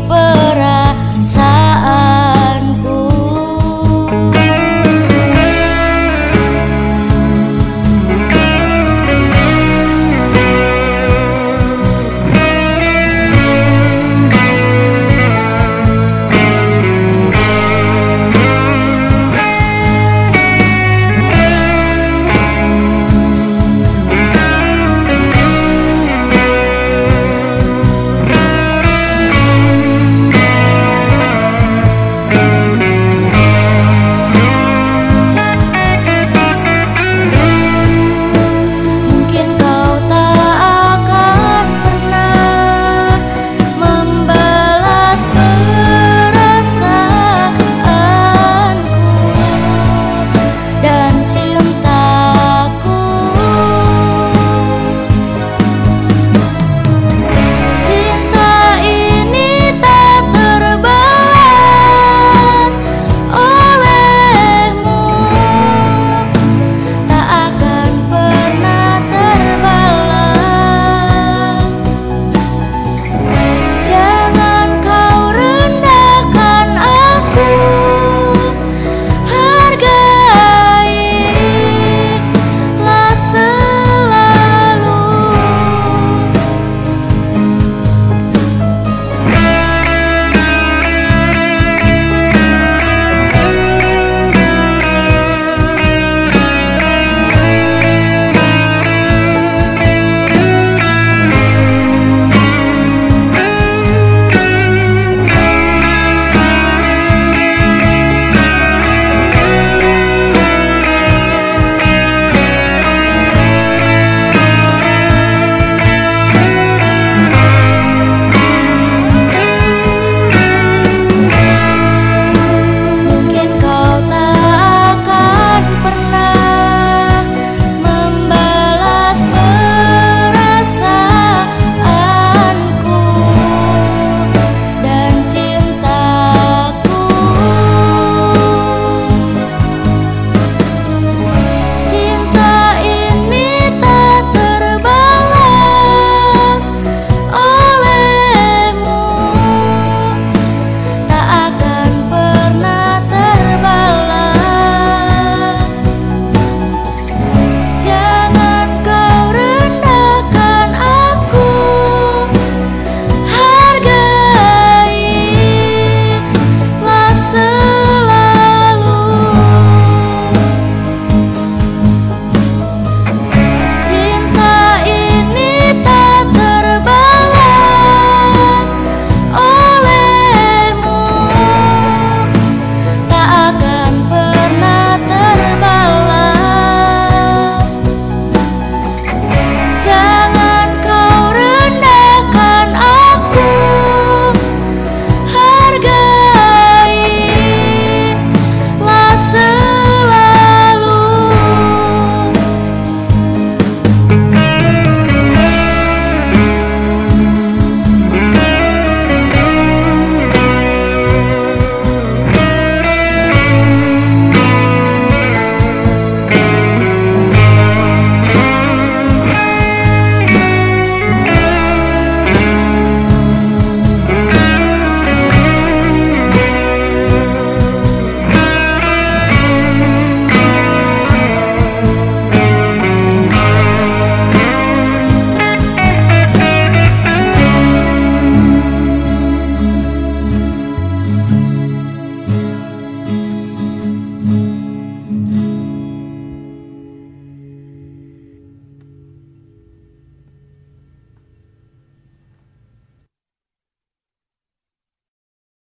keeper 0.00 0.39